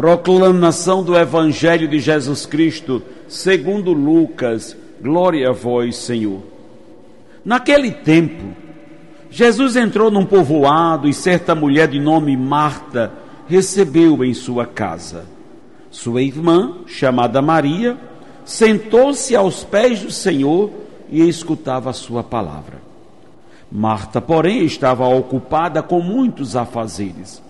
[0.00, 4.74] Proclamação do Evangelho de Jesus Cristo, segundo Lucas.
[4.98, 6.40] Glória a vós, Senhor.
[7.44, 8.56] Naquele tempo,
[9.30, 13.12] Jesus entrou num povoado e certa mulher de nome Marta
[13.46, 15.26] recebeu em sua casa.
[15.90, 17.98] Sua irmã, chamada Maria,
[18.42, 20.70] sentou-se aos pés do Senhor
[21.10, 22.80] e escutava a sua palavra.
[23.70, 27.49] Marta, porém, estava ocupada com muitos afazeres.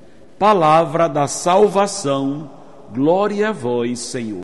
[0.41, 2.49] Palavra da salvação,
[2.91, 4.43] glória a vós, Senhor.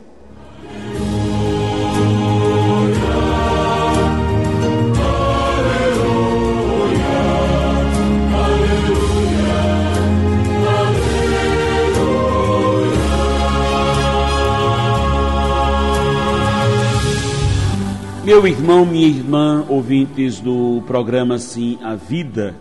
[18.23, 22.53] Meu irmão, minha irmã, ouvintes do programa Sim a Vida,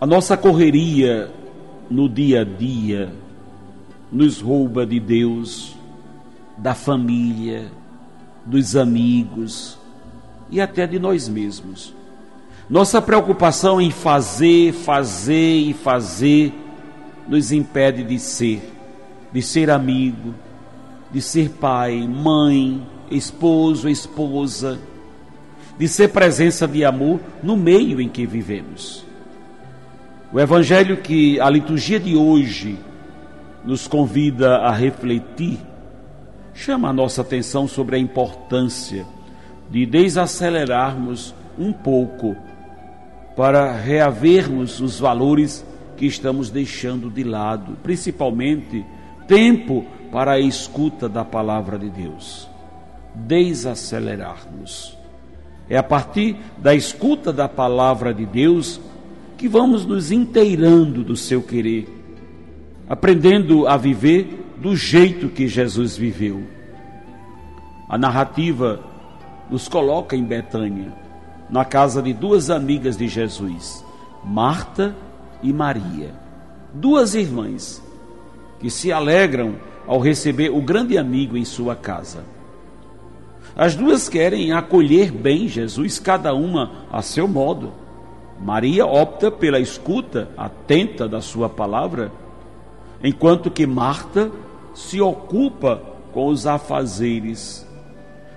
[0.00, 1.30] a nossa correria
[1.90, 3.12] no dia a dia
[4.10, 5.74] nos rouba de Deus,
[6.56, 7.70] da família,
[8.44, 9.78] dos amigos
[10.50, 11.94] e até de nós mesmos.
[12.68, 16.52] Nossa preocupação em fazer, fazer e fazer
[17.28, 18.62] nos impede de ser,
[19.32, 20.34] de ser amigo,
[21.10, 24.78] de ser pai, mãe, esposo, esposa,
[25.78, 29.04] de ser presença de amor no meio em que vivemos.
[30.32, 32.78] O evangelho que a liturgia de hoje
[33.64, 35.58] nos convida a refletir
[36.52, 39.06] chama a nossa atenção sobre a importância
[39.70, 42.36] de desacelerarmos um pouco
[43.36, 45.64] para reavermos os valores
[45.96, 48.84] que estamos deixando de lado, principalmente
[49.26, 52.48] tempo para a escuta da palavra de Deus.
[53.14, 54.96] Desacelerarmos.
[55.68, 58.80] É a partir da escuta da palavra de Deus
[59.36, 61.88] que vamos nos inteirando do seu querer,
[62.88, 66.42] aprendendo a viver do jeito que Jesus viveu.
[67.88, 68.80] A narrativa
[69.50, 70.92] nos coloca em Betânia,
[71.50, 73.84] na casa de duas amigas de Jesus,
[74.24, 74.96] Marta
[75.42, 76.14] e Maria,
[76.72, 77.82] duas irmãs
[78.58, 79.56] que se alegram
[79.86, 82.24] ao receber o grande amigo em sua casa.
[83.56, 87.72] As duas querem acolher bem Jesus, cada uma a seu modo.
[88.40, 92.12] Maria opta pela escuta atenta da sua palavra,
[93.02, 94.30] enquanto que Marta
[94.74, 95.80] se ocupa
[96.12, 97.66] com os afazeres,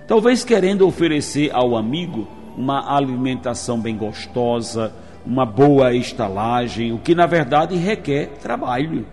[0.06, 2.26] talvez querendo oferecer ao amigo
[2.56, 4.92] uma alimentação bem gostosa,
[5.24, 9.06] uma boa estalagem, o que na verdade requer trabalho.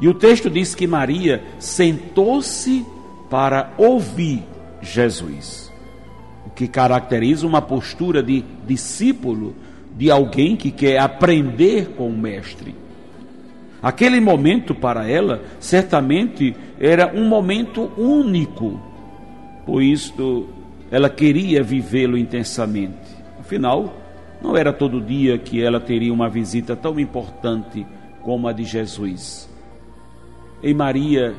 [0.00, 2.86] E o texto diz que Maria sentou-se
[3.28, 4.44] para ouvir
[4.80, 5.67] Jesus
[6.58, 9.54] que caracteriza uma postura de discípulo,
[9.96, 12.74] de alguém que quer aprender com o Mestre.
[13.80, 18.80] Aquele momento para ela, certamente, era um momento único,
[19.64, 20.48] por isso
[20.90, 23.16] ela queria vivê-lo intensamente.
[23.38, 23.94] Afinal,
[24.42, 27.86] não era todo dia que ela teria uma visita tão importante
[28.20, 29.48] como a de Jesus.
[30.60, 31.36] Em Maria,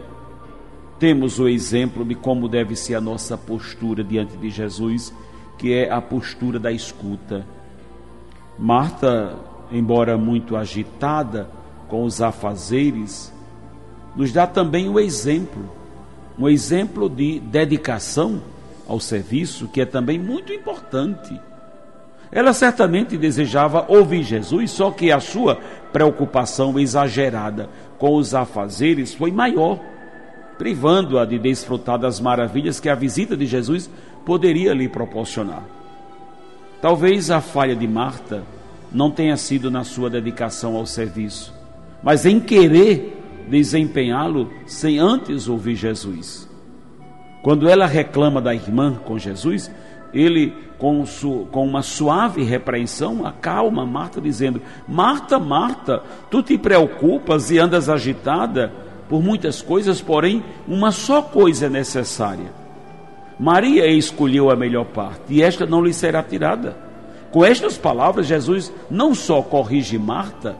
[0.99, 5.13] temos o exemplo de como deve ser a nossa postura diante de Jesus,
[5.57, 7.45] que é a postura da escuta.
[8.57, 9.35] Marta,
[9.71, 11.49] embora muito agitada
[11.87, 13.33] com os afazeres,
[14.15, 15.63] nos dá também o exemplo,
[16.37, 18.41] um exemplo de dedicação
[18.85, 21.39] ao serviço, que é também muito importante.
[22.31, 25.55] Ela certamente desejava ouvir Jesus, só que a sua
[25.93, 29.79] preocupação exagerada com os afazeres foi maior
[30.59, 33.89] privando-a de desfrutar das maravilhas que a visita de Jesus
[34.25, 35.63] poderia lhe proporcionar.
[36.81, 38.43] Talvez a falha de Marta
[38.91, 41.53] não tenha sido na sua dedicação ao serviço,
[42.03, 43.17] mas em querer
[43.47, 46.47] desempenhá-lo sem antes ouvir Jesus.
[47.41, 49.71] Quando ela reclama da irmã com Jesus,
[50.13, 51.05] ele, com,
[51.51, 58.88] com, uma suave repreensão, acalma Marta, dizendo: Marta, Marta, tu te preocupas e andas agitada
[59.09, 62.53] por muitas coisas, porém, uma só coisa é necessária.
[63.39, 66.77] Maria escolheu a melhor parte, e esta não lhe será tirada.
[67.31, 70.55] Com estas palavras, Jesus não só corrige Marta,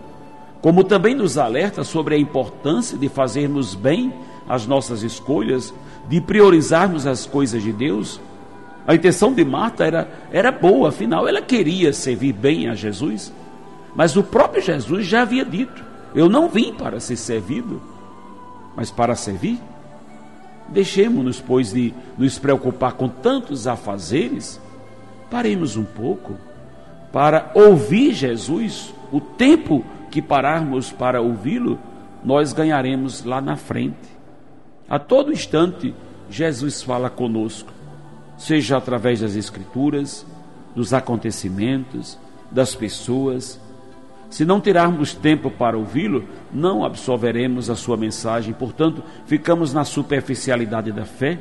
[0.62, 4.12] como também nos alerta sobre a importância de fazermos bem
[4.48, 5.74] as nossas escolhas,
[6.08, 8.20] de priorizarmos as coisas de Deus.
[8.88, 13.32] A intenção de Marta era, era boa, afinal, ela queria servir bem a Jesus,
[13.96, 15.84] mas o próprio Jesus já havia dito:
[16.16, 17.82] Eu não vim para ser servido,
[18.76, 19.60] mas para servir.
[20.68, 24.62] Deixemos-nos, pois, de nos preocupar com tantos afazeres,
[25.30, 26.36] paremos um pouco
[27.12, 31.80] para ouvir Jesus, o tempo que pararmos para ouvi-lo,
[32.24, 34.20] nós ganharemos lá na frente.
[34.88, 35.94] A todo instante,
[36.30, 37.72] Jesus fala conosco,
[38.38, 40.26] seja através das Escrituras,
[40.76, 42.18] dos acontecimentos,
[42.52, 43.60] das pessoas.
[44.30, 46.24] Se não tirarmos tempo para ouvi-lo,
[46.54, 51.40] não absorveremos a sua mensagem, portanto, ficamos na superficialidade da fé,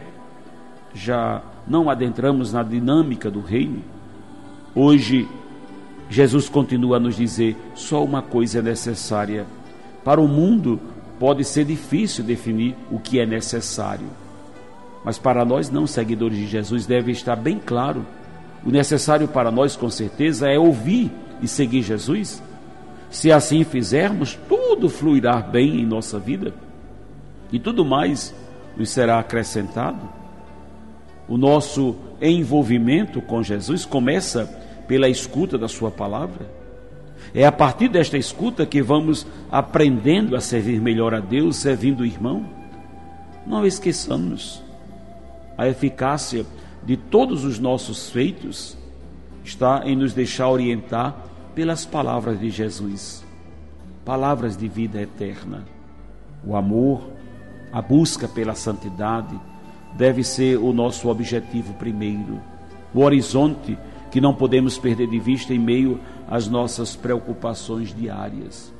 [0.94, 3.82] já não adentramos na dinâmica do reino.
[4.74, 5.28] Hoje,
[6.08, 9.46] Jesus continua a nos dizer: só uma coisa é necessária.
[10.02, 10.80] Para o mundo,
[11.18, 14.06] pode ser difícil definir o que é necessário.
[15.04, 18.04] Mas para nós, não seguidores de Jesus, deve estar bem claro.
[18.64, 21.10] O necessário para nós, com certeza, é ouvir
[21.42, 22.42] e seguir Jesus.
[23.10, 26.52] Se assim fizermos, tudo fluirá bem em nossa vida
[27.50, 28.34] e tudo mais
[28.76, 30.08] nos será acrescentado.
[31.26, 34.46] O nosso envolvimento com Jesus começa
[34.86, 36.50] pela escuta da Sua palavra.
[37.34, 42.06] É a partir desta escuta que vamos aprendendo a servir melhor a Deus, servindo o
[42.06, 42.46] irmão.
[43.46, 44.62] Não esqueçamos,
[45.56, 46.46] a eficácia
[46.84, 48.76] de todos os nossos feitos
[49.44, 51.27] está em nos deixar orientar
[51.58, 53.24] pelas palavras de Jesus
[54.04, 55.64] palavras de vida eterna.
[56.46, 57.10] O amor,
[57.72, 59.36] a busca pela santidade
[59.96, 62.40] deve ser o nosso objetivo primeiro.
[62.94, 63.76] O horizonte
[64.08, 65.98] que não podemos perder de vista em meio
[66.30, 68.72] às nossas preocupações diárias.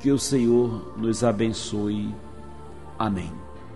[0.00, 2.12] Que o Senhor nos abençoe.
[2.98, 3.30] Amém.